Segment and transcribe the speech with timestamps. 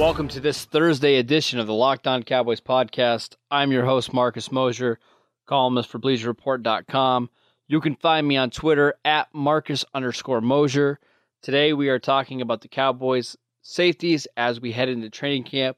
[0.00, 3.36] Welcome to this Thursday edition of the Locked On Cowboys podcast.
[3.50, 4.98] I'm your host, Marcus Mosher,
[5.44, 7.28] columnist for BleacherReport.com.
[7.68, 10.98] You can find me on Twitter at Marcus underscore Mosher.
[11.42, 15.76] Today we are talking about the Cowboys safeties as we head into training camp.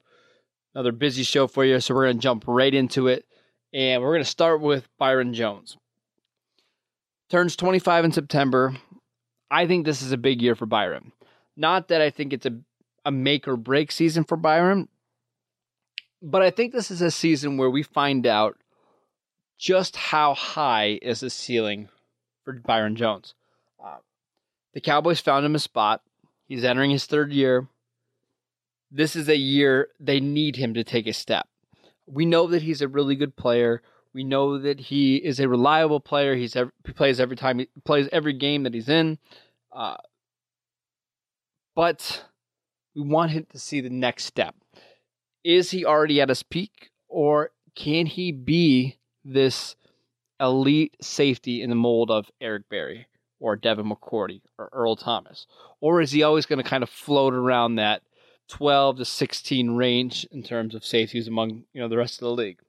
[0.72, 3.26] Another busy show for you, so we're going to jump right into it.
[3.74, 5.76] And we're going to start with Byron Jones.
[7.28, 8.76] Turns 25 in September.
[9.50, 11.10] I think this is a big year for Byron.
[11.56, 12.60] Not that I think it's a
[13.04, 14.88] a make or break season for Byron.
[16.20, 18.56] But I think this is a season where we find out
[19.58, 21.88] just how high is the ceiling
[22.44, 23.34] for Byron Jones.
[23.82, 23.98] Uh,
[24.74, 26.02] the Cowboys found him a spot.
[26.46, 27.68] He's entering his third year.
[28.90, 31.48] This is a year they need him to take a step.
[32.06, 33.82] We know that he's a really good player.
[34.12, 36.34] We know that he is a reliable player.
[36.34, 39.18] He's every, he plays every time he plays every game that he's in.
[39.72, 39.96] Uh,
[41.74, 42.24] but
[42.94, 44.54] we want him to see the next step.
[45.44, 49.76] Is he already at his peak, or can he be this
[50.40, 53.06] elite safety in the mold of Eric Berry
[53.40, 55.46] or Devin McCourty or Earl Thomas?
[55.80, 58.02] Or is he always going to kind of float around that
[58.48, 62.34] 12 to 16 range in terms of safeties among you know the rest of the
[62.42, 62.60] league?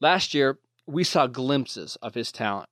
[0.00, 2.68] Last year, we saw glimpses of his talent.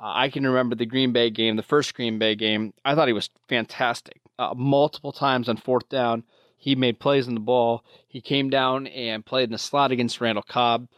[0.00, 2.72] Uh, I can remember the Green Bay game, the first Green Bay game.
[2.84, 4.19] I thought he was fantastic.
[4.40, 6.24] Uh, multiple times on fourth down,
[6.56, 7.84] he made plays on the ball.
[8.08, 10.88] He came down and played in the slot against Randall Cobb.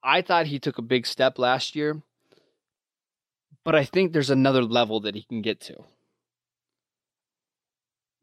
[0.00, 2.00] I thought he took a big step last year,
[3.64, 5.82] but I think there's another level that he can get to.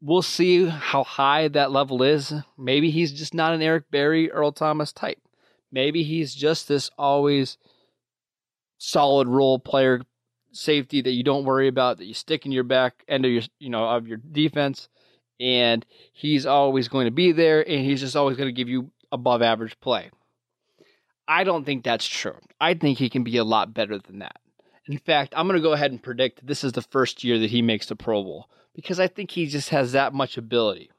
[0.00, 2.32] We'll see how high that level is.
[2.56, 5.20] Maybe he's just not an Eric Berry, Earl Thomas type.
[5.70, 7.58] Maybe he's just this always
[8.78, 10.00] solid role player
[10.52, 13.42] safety that you don't worry about that you stick in your back end of your
[13.58, 14.88] you know of your defense
[15.40, 18.90] and he's always going to be there and he's just always going to give you
[19.10, 20.10] above average play.
[21.26, 22.36] I don't think that's true.
[22.60, 24.36] I think he can be a lot better than that.
[24.86, 27.50] In fact, I'm going to go ahead and predict this is the first year that
[27.50, 30.90] he makes the Pro Bowl because I think he just has that much ability.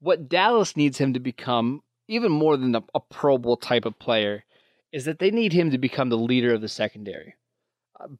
[0.00, 3.98] What Dallas needs him to become, even more than a, a Pro Bowl type of
[3.98, 4.44] player,
[4.92, 7.34] is that they need him to become the leader of the secondary.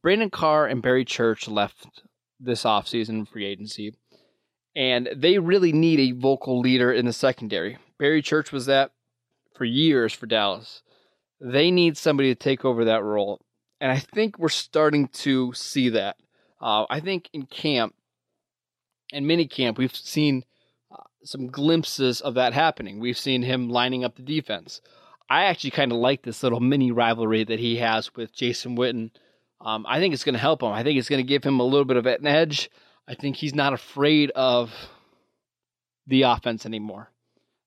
[0.03, 2.03] Brandon Carr and Barry Church left
[2.39, 3.95] this offseason free agency,
[4.75, 7.79] and they really need a vocal leader in the secondary.
[7.99, 8.93] Barry Church was that
[9.55, 10.83] for years for Dallas.
[11.41, 13.41] They need somebody to take over that role,
[13.81, 16.17] and I think we're starting to see that.
[16.61, 17.95] Uh, I think in camp
[19.13, 20.45] and mini camp, we've seen
[20.91, 23.01] uh, some glimpses of that happening.
[23.01, 24.81] We've seen him lining up the defense.
[25.31, 29.11] I actually kind of like this little mini rivalry that he has with Jason Witten.
[29.61, 30.71] Um, I think it's going to help him.
[30.71, 32.71] I think it's going to give him a little bit of an edge.
[33.07, 34.73] I think he's not afraid of
[36.07, 37.11] the offense anymore.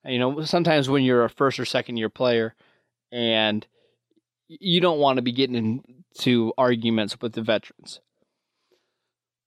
[0.06, 2.56] You know, sometimes when you're a first or second year player
[3.12, 3.66] and
[4.48, 5.84] you don't want to be getting
[6.16, 8.00] into arguments with the veterans.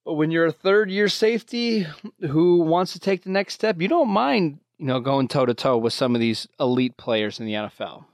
[0.04, 1.86] But when you're a third year safety
[2.20, 5.54] who wants to take the next step, you don't mind you know, going toe to
[5.54, 8.04] toe with some of these elite players in the NFL.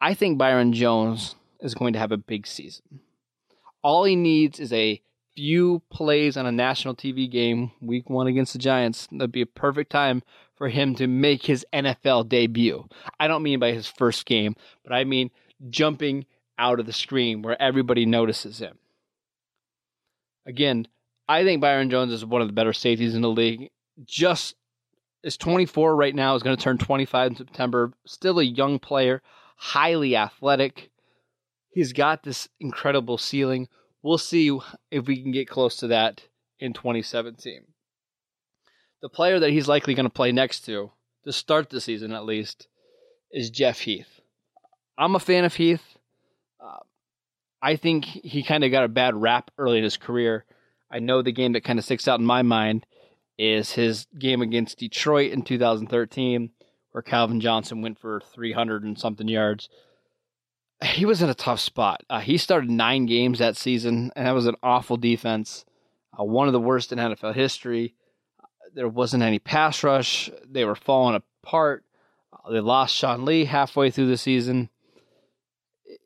[0.00, 3.00] I think Byron Jones is going to have a big season.
[3.82, 5.00] All he needs is a
[5.34, 9.08] few plays on a national TV game, week one against the Giants.
[9.12, 10.22] That'd be a perfect time
[10.56, 12.88] for him to make his NFL debut.
[13.20, 15.30] I don't mean by his first game, but I mean
[15.70, 16.26] jumping
[16.58, 18.78] out of the screen where everybody notices him.
[20.44, 20.88] Again,
[21.28, 23.70] I think Byron Jones is one of the better safeties in the league.
[24.04, 24.56] Just
[25.22, 27.92] is 24 right now, is going to turn 25 in September.
[28.06, 29.22] Still a young player,
[29.56, 30.90] highly athletic.
[31.78, 33.68] He's got this incredible ceiling.
[34.02, 34.50] We'll see
[34.90, 36.24] if we can get close to that
[36.58, 37.66] in 2017.
[39.00, 40.90] The player that he's likely going to play next to,
[41.22, 42.66] to start the season at least,
[43.30, 44.20] is Jeff Heath.
[44.98, 45.98] I'm a fan of Heath.
[46.60, 46.80] Uh,
[47.62, 50.46] I think he kind of got a bad rap early in his career.
[50.90, 52.86] I know the game that kind of sticks out in my mind
[53.38, 56.50] is his game against Detroit in 2013,
[56.90, 59.68] where Calvin Johnson went for 300 and something yards.
[60.84, 62.04] He was in a tough spot.
[62.08, 65.64] Uh, he started nine games that season, and that was an awful defense,
[66.18, 67.94] uh, one of the worst in NFL history.
[68.74, 70.30] There wasn't any pass rush.
[70.48, 71.84] They were falling apart.
[72.32, 74.68] Uh, they lost Sean Lee halfway through the season.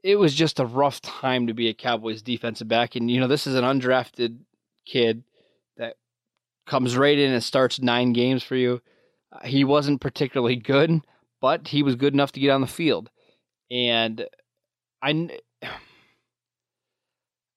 [0.02, 2.96] It was just a rough time to be a Cowboys defensive back.
[2.96, 4.38] And, you know, this is an undrafted
[4.86, 5.22] kid
[5.76, 5.96] that
[6.66, 8.80] comes right in and starts nine games for you.
[9.32, 11.02] Uh, he wasn't particularly good,
[11.40, 13.10] but he was good enough to get on the field.
[13.70, 14.26] And
[15.02, 15.38] I,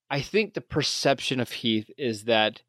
[0.09, 2.61] I think the perception of Heath is that,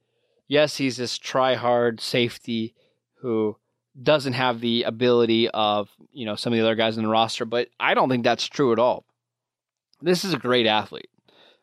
[0.49, 2.75] yes, he's this try hard safety
[3.21, 3.57] who
[4.03, 7.45] doesn't have the ability of you know some of the other guys in the roster,
[7.45, 9.05] but I don't think that's true at all.
[10.03, 11.09] This is a great athlete.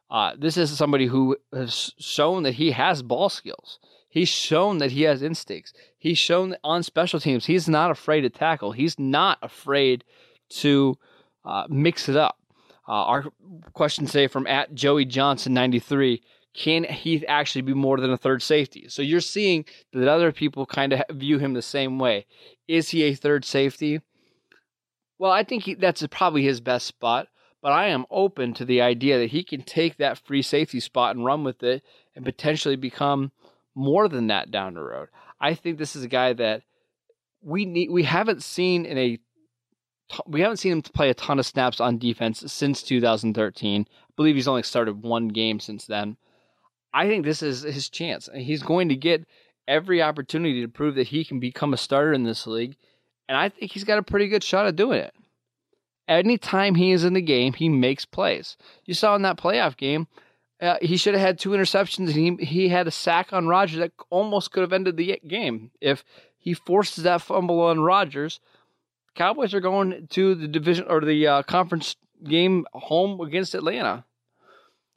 [0.10, 3.80] Uh, this is somebody who has shown that he has ball skills.
[4.10, 5.74] He's shown that he has instincts.
[5.98, 8.72] He's shown on special teams he's not afraid to tackle.
[8.72, 10.04] He's not afraid
[10.50, 10.98] to
[11.46, 12.38] uh, mix it up.
[12.88, 13.26] Uh, our
[13.74, 16.22] question today from at Joey Johnson 93
[16.54, 18.86] can Heath actually be more than a third safety?
[18.88, 22.28] So you're seeing that other people kind of view him the same way.
[22.68, 24.02] Is he a third safety?
[25.18, 27.28] Well, I think he, that's probably his best spot,
[27.62, 31.16] but I am open to the idea that he can take that free safety spot
[31.16, 31.82] and run with it
[32.16, 33.32] and potentially become
[33.74, 35.10] more than that down the road.
[35.42, 36.62] I think this is a guy that
[37.42, 39.20] we need we haven't seen in a
[40.26, 43.82] we haven't seen him play a ton of snaps on defense since 2013.
[43.90, 46.18] I believe he's only started one game since then.
[46.94, 48.30] I think this is his chance.
[48.36, 49.26] He's going to get
[49.68, 52.76] every opportunity to prove that he can become a starter in this league,
[53.28, 55.14] and I think he's got a pretty good shot at doing it.
[56.08, 58.58] Anytime he is in the game, he makes plays.
[58.86, 60.08] You saw in that playoff game,
[60.62, 63.80] uh, he should have had two interceptions, and he he had a sack on Rodgers
[63.80, 66.04] that almost could have ended the game if
[66.38, 68.40] he forces that fumble on Rodgers
[69.16, 74.06] Cowboys are going to the division or the uh, conference game home against Atlanta.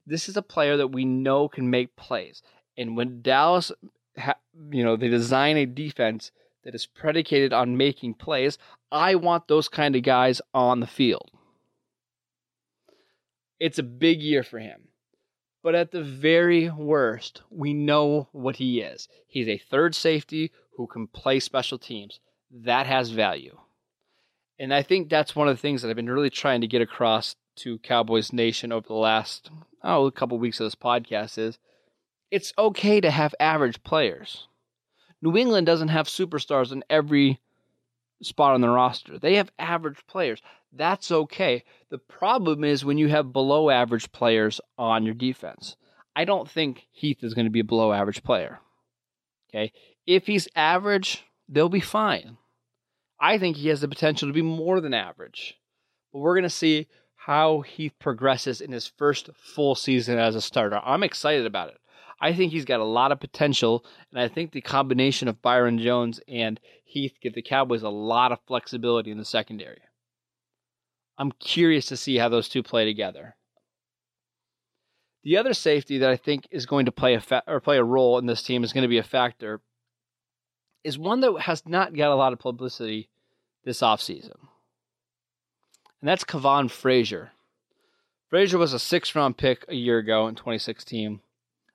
[0.06, 2.42] This is a player that we know can make plays.
[2.76, 3.72] And when Dallas,
[4.16, 4.38] ha-
[4.70, 6.30] you know, they design a defense
[6.64, 8.58] that is predicated on making plays,
[8.90, 11.30] I want those kind of guys on the field.
[13.58, 14.88] It's a big year for him.
[15.62, 19.08] But at the very worst, we know what he is.
[19.26, 22.20] He's a third safety who can play special teams.
[22.50, 23.58] That has value.
[24.58, 26.82] And I think that's one of the things that I've been really trying to get
[26.82, 29.50] across to Cowboys Nation over the last
[29.82, 31.58] oh a couple of weeks of this podcast is
[32.30, 34.46] it's okay to have average players.
[35.22, 37.40] New England doesn't have superstars in every
[38.22, 39.18] spot on the roster.
[39.18, 40.42] They have average players.
[40.72, 41.64] That's okay.
[41.90, 45.76] The problem is when you have below average players on your defense.
[46.14, 48.60] I don't think Heath is going to be a below average player.
[49.48, 49.72] Okay?
[50.06, 52.38] If he's average, they'll be fine.
[53.20, 55.54] I think he has the potential to be more than average.
[56.12, 60.40] But we're going to see how he progresses in his first full season as a
[60.40, 60.80] starter.
[60.84, 61.78] I'm excited about it.
[62.20, 65.78] I think he's got a lot of potential, and I think the combination of Byron
[65.78, 69.80] Jones and Heath give the Cowboys a lot of flexibility in the secondary.
[71.18, 73.36] I'm curious to see how those two play together.
[75.24, 77.84] The other safety that I think is going to play a fa- or play a
[77.84, 79.60] role in this team is going to be a factor
[80.86, 83.08] is one that has not got a lot of publicity
[83.64, 84.36] this offseason.
[86.00, 87.32] And that's Kavon Frazier.
[88.28, 91.20] Frazier was a six round pick a year ago in 2016.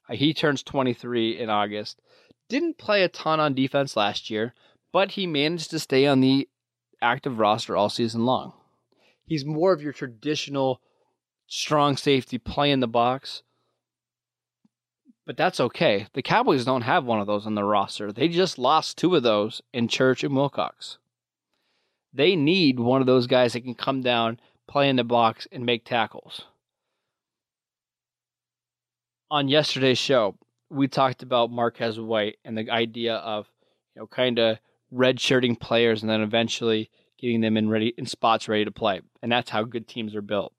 [0.09, 1.99] Uh, he turns 23 in August.
[2.47, 4.53] Didn't play a ton on defense last year,
[4.93, 6.47] but he managed to stay on the
[7.01, 8.53] active roster all season long.
[9.25, 10.79] He's more of your traditional
[11.47, 13.43] strong safety play in the box
[15.25, 16.07] but that's okay.
[16.13, 18.11] The Cowboys don't have one of those on their roster.
[18.11, 20.97] They just lost two of those in Church and Wilcox.
[22.13, 25.65] They need one of those guys that can come down, play in the box, and
[25.65, 26.45] make tackles.
[29.29, 30.35] On yesterday's show,
[30.69, 33.47] we talked about Marquez White and the idea of,
[33.95, 34.57] you know, kind of
[34.93, 38.99] redshirting players and then eventually getting them in ready in spots ready to play.
[39.21, 40.53] And that's how good teams are built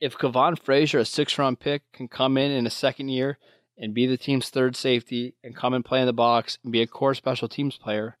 [0.00, 3.38] if Kavon Frazier, a six round pick, can come in in a second year
[3.78, 6.82] and be the team's third safety and come and play in the box and be
[6.82, 8.16] a core special teams player,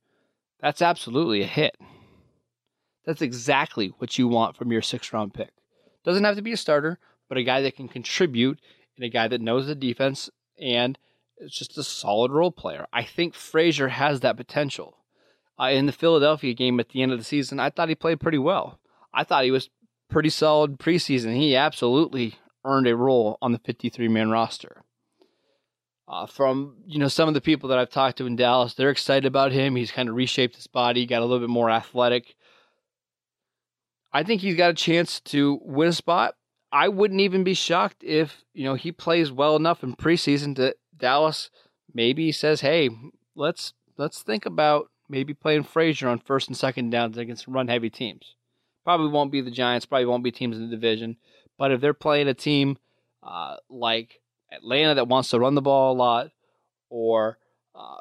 [0.60, 1.76] that's absolutely a hit.
[3.04, 5.50] That's exactly what you want from your six round pick.
[6.04, 8.58] Doesn't have to be a starter, but a guy that can contribute
[8.96, 10.30] and a guy that knows the defense
[10.60, 10.98] and
[11.38, 12.86] it's just a solid role player.
[12.92, 14.96] I think Frazier has that potential.
[15.58, 18.20] Uh, in the Philadelphia game at the end of the season, I thought he played
[18.20, 18.78] pretty well.
[19.12, 19.70] I thought he was
[20.08, 21.36] pretty solid preseason.
[21.36, 22.34] He absolutely
[22.64, 24.82] earned a role on the 53 man roster.
[26.08, 28.90] Uh, from you know some of the people that I've talked to in Dallas, they're
[28.90, 29.74] excited about him.
[29.74, 32.36] He's kind of reshaped his body, got a little bit more athletic.
[34.12, 36.36] I think he's got a chance to win a spot.
[36.70, 40.76] I wouldn't even be shocked if, you know, he plays well enough in preseason that
[40.96, 41.50] Dallas
[41.92, 42.88] maybe says, "Hey,
[43.34, 47.90] let's let's think about maybe playing Frazier on first and second downs against run heavy
[47.90, 48.35] teams."
[48.86, 51.16] Probably won't be the Giants, probably won't be teams in the division,
[51.58, 52.78] but if they're playing a team
[53.20, 54.20] uh, like
[54.52, 56.30] Atlanta that wants to run the ball a lot,
[56.88, 57.36] or
[57.74, 57.98] uh,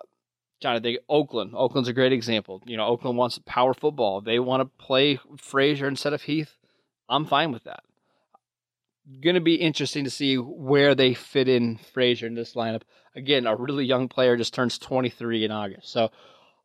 [0.62, 1.54] trying to think Oakland.
[1.56, 2.62] Oakland's a great example.
[2.68, 4.22] You know, Oakland wants power football.
[4.22, 6.56] They want to play Frazier instead of Heath.
[7.10, 7.84] I'm fine with that.
[9.22, 12.84] Going to be interesting to see where they fit in Frazier in this lineup.
[13.16, 15.92] Again, a really young player just turns 23 in August.
[15.92, 16.12] So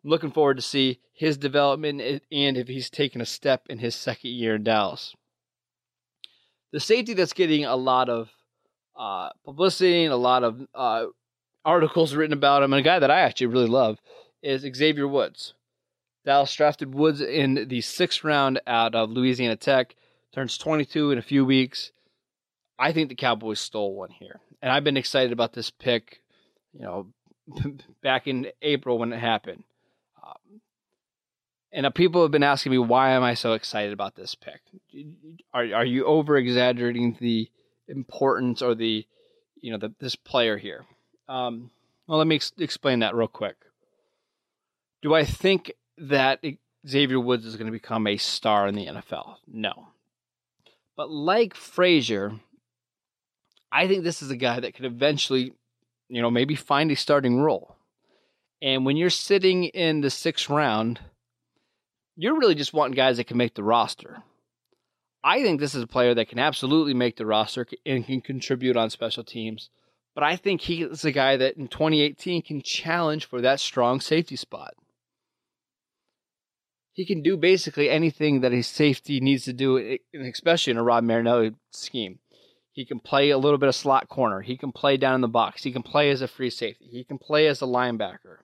[0.04, 4.30] looking forward to see his development and if he's taken a step in his second
[4.30, 5.14] year in Dallas.
[6.72, 8.30] The safety that's getting a lot of
[8.96, 11.06] uh, publicity and a lot of uh,
[11.64, 13.98] articles written about him, and a guy that I actually really love
[14.42, 15.54] is Xavier Woods.
[16.24, 19.96] Dallas drafted Woods in the sixth round out of Louisiana Tech,
[20.32, 21.92] turns 22 in a few weeks.
[22.78, 26.20] I think the Cowboys stole one here, and I've been excited about this pick.
[26.72, 27.06] You know,
[28.02, 29.64] back in April when it happened,
[31.72, 34.60] and uh, people have been asking me why am I so excited about this pick?
[35.52, 37.48] Are are you over exaggerating the
[37.88, 39.06] importance or the
[39.60, 40.84] you know the, this player here?
[41.28, 41.70] Um,
[42.06, 43.56] well, let me ex- explain that real quick.
[45.02, 46.44] Do I think that
[46.86, 49.36] Xavier Woods is going to become a star in the NFL?
[49.46, 49.88] No.
[50.96, 52.32] But like Frazier,
[53.72, 55.54] I think this is a guy that could eventually,
[56.08, 57.76] you know, maybe find a starting role.
[58.62, 61.00] And when you're sitting in the sixth round,
[62.16, 64.22] you're really just wanting guys that can make the roster.
[65.22, 68.76] I think this is a player that can absolutely make the roster and can contribute
[68.76, 69.70] on special teams.
[70.14, 74.36] But I think he's a guy that in 2018 can challenge for that strong safety
[74.36, 74.74] spot.
[76.92, 81.04] He can do basically anything that a safety needs to do, especially in a Rod
[81.04, 82.18] Marinelli scheme.
[82.72, 84.40] He can play a little bit of slot corner.
[84.40, 85.62] He can play down in the box.
[85.62, 86.86] He can play as a free safety.
[86.90, 88.38] He can play as a linebacker.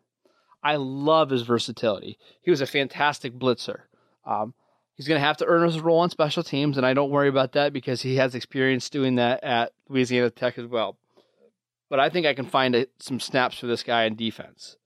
[0.66, 2.18] I love his versatility.
[2.42, 3.82] He was a fantastic blitzer.
[4.26, 4.52] Um,
[4.94, 7.28] he's going to have to earn his role on special teams, and I don't worry
[7.28, 10.98] about that because he has experience doing that at Louisiana Tech as well.
[11.88, 14.76] But I think I can find a, some snaps for this guy in defense.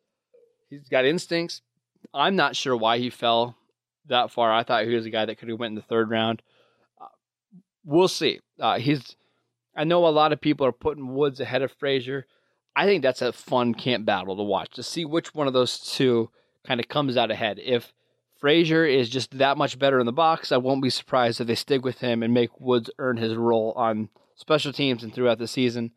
[0.69, 1.63] He's got instincts.
[2.13, 3.57] I'm not sure why he fell
[4.07, 4.53] that far.
[4.53, 6.43] I thought he was a guy that could have went in the third round.
[7.01, 7.07] Uh,
[7.87, 8.41] we'll see.
[8.61, 9.17] Uh, he's.
[9.75, 12.27] I know a lot of people are putting Woods ahead of Frazier.
[12.77, 15.79] I think that's a fun camp battle to watch to see which one of those
[15.79, 16.31] two
[16.67, 17.59] kind of comes out ahead.
[17.62, 17.93] If
[18.37, 21.55] Frazier is just that much better in the box, I won't be surprised if they
[21.55, 25.47] stick with him and make Woods earn his role on special teams and throughout the
[25.47, 25.93] season.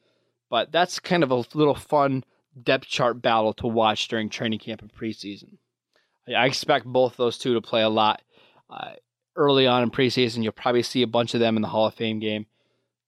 [0.49, 2.23] But that's kind of a little fun
[2.61, 5.57] depth chart battle to watch during training camp and preseason.
[6.27, 8.21] I expect both those two to play a lot
[8.69, 8.93] uh,
[9.35, 10.43] early on in preseason.
[10.43, 12.45] You'll probably see a bunch of them in the Hall of Fame game.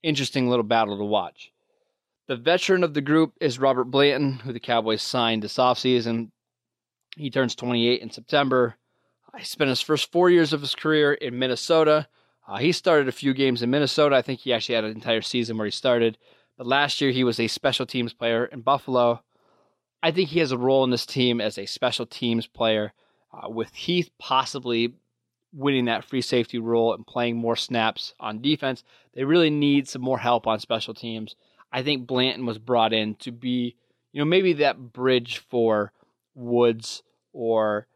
[0.03, 1.51] Interesting little battle to watch.
[2.27, 6.31] The veteran of the group is Robert Blanton, who the Cowboys signed this offseason.
[7.15, 8.75] He turns 28 in September.
[9.37, 12.07] He spent his first four years of his career in Minnesota.
[12.47, 14.15] Uh, he started a few games in Minnesota.
[14.15, 16.17] I think he actually had an entire season where he started.
[16.57, 19.21] But last year he was a special teams player in Buffalo.
[20.01, 22.93] I think he has a role in this team as a special teams player,
[23.33, 24.93] uh, with Heath possibly
[25.51, 28.83] winning that free safety role and playing more snaps on defense.
[29.13, 31.35] They really need some more help on special teams.
[31.75, 33.75] I think Blanton was brought in to be,
[34.13, 35.91] you know, maybe that bridge for
[36.33, 37.03] Woods
[37.33, 37.87] or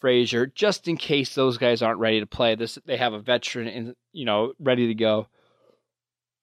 [0.00, 2.56] Frazier, just in case those guys aren't ready to play.
[2.56, 5.28] This they have a veteran and you know ready to go.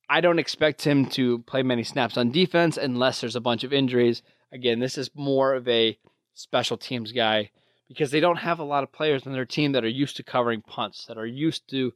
[0.09, 3.73] I don't expect him to play many snaps on defense unless there's a bunch of
[3.73, 4.23] injuries.
[4.53, 5.99] Again, this is more of a
[6.35, 7.51] special teams guy
[7.89, 10.23] because they don't have a lot of players on their team that are used to
[10.23, 11.91] covering punts, that are used to,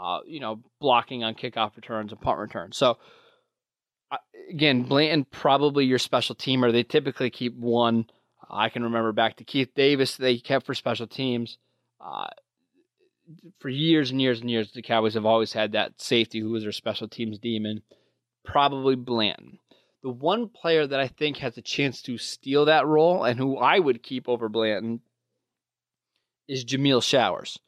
[0.00, 2.76] uh, you know, blocking on kickoff returns and punt returns.
[2.76, 2.98] So,
[4.50, 6.72] again, Blanton probably your special teamer.
[6.72, 8.06] They typically keep one.
[8.48, 11.58] I can remember back to Keith Davis, they kept for special teams.
[12.00, 12.28] Uh,
[13.58, 16.62] for years and years and years, the Cowboys have always had that safety who was
[16.62, 17.82] their special teams demon,
[18.44, 19.58] probably Blanton.
[20.02, 23.56] The one player that I think has a chance to steal that role and who
[23.56, 25.00] I would keep over Blanton
[26.46, 27.58] is Jameill Showers.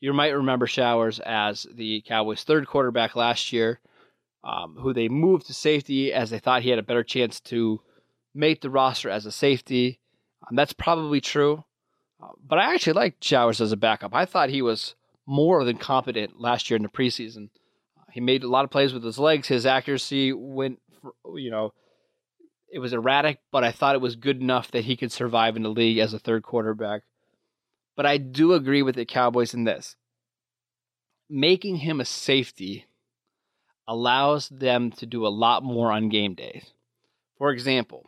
[0.00, 3.80] You might remember Showers as the Cowboys' third quarterback last year,
[4.46, 7.80] um, who they moved to safety as they thought he had a better chance to
[8.32, 9.98] make the roster as a safety.
[10.48, 11.64] Um, that's probably true.
[12.22, 14.14] Uh, but I actually liked Showers as a backup.
[14.14, 14.94] I thought he was
[15.26, 17.48] more than competent last year in the preseason.
[17.98, 19.48] Uh, he made a lot of plays with his legs.
[19.48, 21.72] His accuracy went, for, you know,
[22.72, 25.62] it was erratic, but I thought it was good enough that he could survive in
[25.62, 27.02] the league as a third quarterback.
[27.96, 29.96] But I do agree with the Cowboys in this.
[31.28, 32.86] making him a safety
[33.88, 36.72] allows them to do a lot more on game days.
[37.38, 38.06] For example,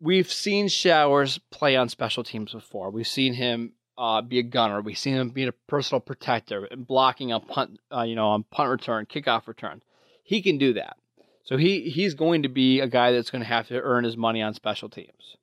[0.00, 2.90] we've seen Showers play on special teams before.
[2.90, 4.80] We've seen him uh, be a gunner.
[4.80, 8.44] We've seen him be a personal protector and blocking on punt, uh, you know, on
[8.44, 9.82] punt return, kickoff return.
[10.22, 10.96] He can do that.
[11.44, 14.16] So he he's going to be a guy that's going to have to earn his
[14.16, 15.36] money on special teams.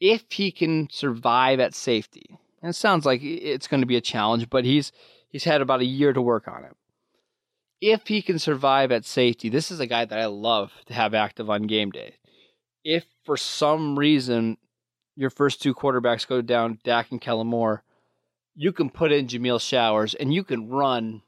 [0.00, 4.00] If he can survive at safety, and it sounds like it's going to be a
[4.00, 4.90] challenge, but he's
[5.28, 6.76] he's had about a year to work on it.
[7.86, 11.12] If he can survive at safety, this is a guy that I love to have
[11.12, 12.14] active on game day.
[12.82, 14.56] If for some reason
[15.16, 17.84] your first two quarterbacks go down, Dak and Kellen Moore,
[18.54, 21.20] you can put in Jameill Showers and you can run,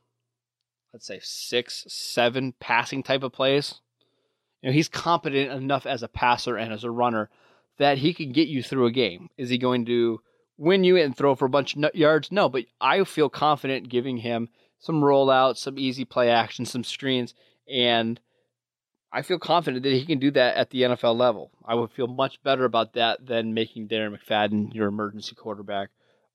[0.95, 3.83] let's say, six, seven passing type of plays.
[4.63, 7.29] You know, he's competent enough as a passer and as a runner
[7.77, 9.29] that he can get you through a game.
[9.37, 10.23] Is he going to
[10.57, 12.33] win you and throw for a bunch of yards?
[12.33, 14.49] No, but I feel confident giving him
[14.79, 17.35] some rollouts, some easy play action, some screens,
[17.71, 18.21] and
[19.13, 21.51] I feel confident that he can do that at the NFL level.
[21.65, 25.89] I would feel much better about that than making Darren McFadden your emergency quarterback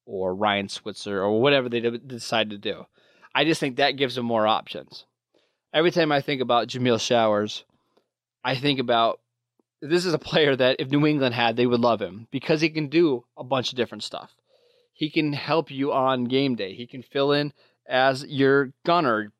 [0.06, 2.86] or Ryan Switzer or whatever they decide to do.
[3.36, 5.06] I just think that gives him more options.
[5.74, 7.64] Every time I think about Jameill Showers,
[8.44, 9.20] I think about
[9.82, 12.70] this is a player that if New England had, they would love him because he
[12.70, 14.32] can do a bunch of different stuff.
[14.94, 16.74] He can help you on game day.
[16.74, 17.54] He can fill in
[17.88, 19.32] as your gunner,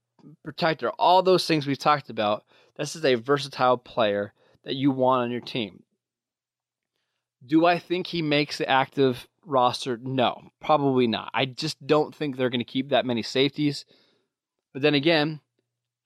[0.43, 2.43] protector, all those things we've talked about
[2.77, 4.33] this is a versatile player
[4.63, 5.83] that you want on your team.
[7.45, 9.98] Do I think he makes the active roster?
[10.01, 11.31] No, probably not.
[11.33, 13.86] I just don't think they're going to keep that many safeties.
[14.74, 15.41] But then again,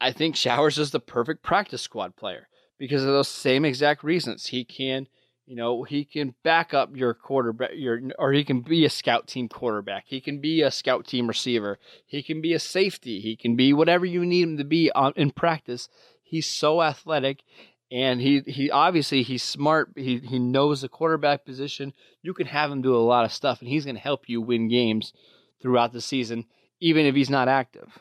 [0.01, 4.47] I think Showers is the perfect practice squad player because of those same exact reasons.
[4.47, 5.07] He can,
[5.45, 9.27] you know, he can back up your quarterback, your or he can be a scout
[9.27, 10.05] team quarterback.
[10.07, 11.77] He can be a scout team receiver.
[12.05, 13.19] He can be a safety.
[13.19, 15.87] He can be whatever you need him to be on, in practice.
[16.23, 17.43] He's so athletic
[17.91, 19.91] and he he obviously he's smart.
[19.95, 21.93] He he knows the quarterback position.
[22.23, 24.41] You can have him do a lot of stuff and he's going to help you
[24.41, 25.13] win games
[25.61, 26.45] throughout the season
[26.79, 27.99] even if he's not active.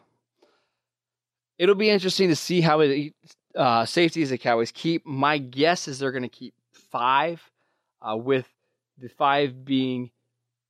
[1.59, 3.14] It'll be interesting to see how it,
[3.56, 5.06] uh, safeties the Cowboys keep.
[5.06, 6.54] My guess is they're going to keep
[6.90, 7.40] five,
[8.02, 8.46] uh, with
[8.98, 10.10] the five being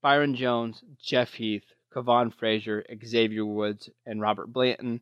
[0.02, 5.00] Byron Jones, Jeff Heath, Kavon Frazier, Xavier Woods, and Robert Blanton.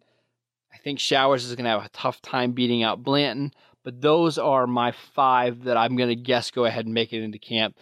[0.73, 3.53] I think Showers is going to have a tough time beating out Blanton,
[3.85, 7.23] but those are my five that I'm going to guess go ahead and make it
[7.23, 7.77] into camp.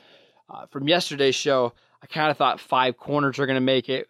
[0.49, 4.09] Uh, from yesterday's show, I kind of thought five corners are going to make it.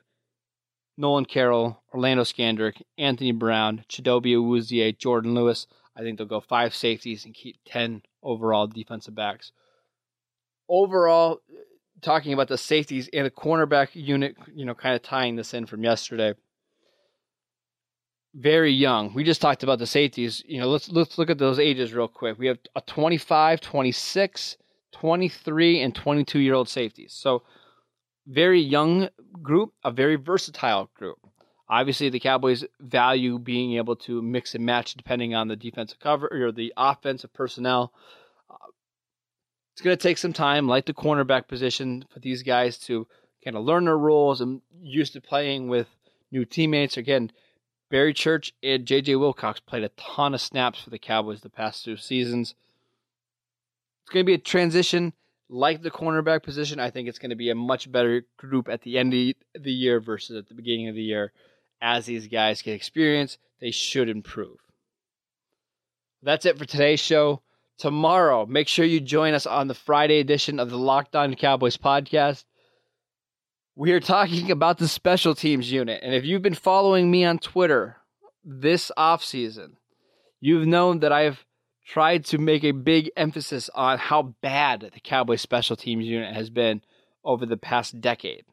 [0.97, 5.67] Nolan Carroll, Orlando Scandrick, Anthony Brown, Chidobe Awuzie, Jourdan Lewis.
[6.01, 9.53] I think they'll go five safeties and keep 10 overall defensive backs.
[10.69, 11.41] Overall,
[12.01, 15.67] talking about the safeties and the cornerback unit, you know, kind of tying this in
[15.67, 16.35] from yesterday–
[18.35, 19.13] very young.
[19.15, 20.43] We just talked about the safeties.
[20.47, 22.39] You know, let's let's look at those ages real quick.
[22.39, 24.57] We have a 25, 26,
[24.93, 27.13] 23 and 22 year old safeties.
[27.13, 27.43] So
[28.27, 29.09] very young
[29.43, 31.19] group, a very versatile group.
[31.71, 36.29] Obviously, the Cowboys value being able to mix and match depending on the defensive cover
[36.33, 37.93] or the offensive personnel.
[38.51, 38.57] Uh,
[39.73, 43.07] it's going to take some time, like the cornerback position, for these guys to
[43.45, 45.87] kind of learn their roles and used to playing with
[46.33, 46.97] new teammates.
[46.97, 47.31] Again,
[47.89, 49.15] Barry Church and J.J.
[49.15, 52.57] Wilcox played a ton of snaps for the Cowboys the past two seasons.
[54.03, 55.13] It's going to be a transition
[55.49, 56.81] like the cornerback position.
[56.81, 59.73] I think it's going to be a much better group at the end of the
[59.73, 61.33] year versus at the beginning of the year.
[61.81, 64.59] As these guys get experience, they should improve.
[66.23, 67.43] That's it for today's show.
[67.79, 71.79] Tomorrow, make sure you join us on the Friday edition of the Locked On Cowboys
[71.79, 72.45] podcast
[73.81, 76.03] we are talking about the special teams unit.
[76.03, 77.97] And if you've been following me on Twitter
[78.45, 79.77] this offseason,
[80.39, 81.47] you've known that I've
[81.87, 86.51] tried to make a big emphasis on how bad the Cowboys special teams unit has
[86.51, 86.83] been
[87.25, 88.45] over the past decade.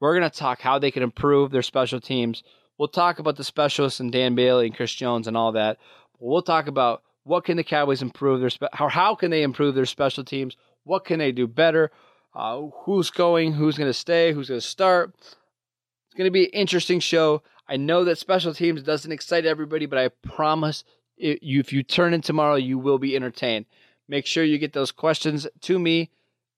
[0.00, 2.42] We're going to talk how they can improve their special teams.
[2.78, 5.78] We'll talk about the specialists and Dan Bailey and Chris Jones and all that.
[6.18, 9.74] We'll talk about what can the Cowboys improve their spe- how how can they improve
[9.74, 10.56] their special teams?
[10.84, 11.90] What can they do better?
[12.34, 15.14] uh, who's going, who's going to stay, who's going to start.
[15.18, 17.42] It's going to be an interesting show.
[17.68, 20.84] I know that special teams doesn't excite everybody, but I promise
[21.16, 23.66] it, you, if you turn in tomorrow, you will be entertained.
[24.08, 26.10] Make sure you get those questions to me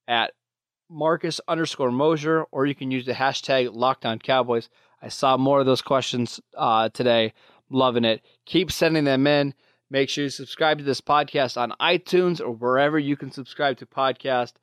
[0.08, 0.32] at
[0.88, 4.68] Marcus underscore Mosher, or you can use the hashtag Locked On Cowboys.
[5.06, 7.32] I saw more of those questions uh, today.
[7.70, 8.22] Loving it.
[8.44, 9.54] Keep sending them in.
[9.88, 13.86] Make sure you subscribe to this podcast on iTunes or wherever you can subscribe to
[13.86, 14.54] podcast.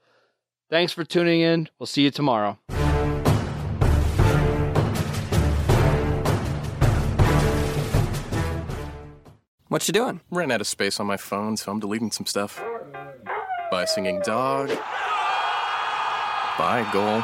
[0.70, 1.70] Thanks for tuning in.
[1.80, 2.60] We'll see you tomorrow.
[9.70, 10.20] What you doing?
[10.30, 12.62] Ran out of space on my phone, so I'm deleting some stuff.
[13.72, 14.68] By singing dog.
[16.58, 17.24] Bye, goal.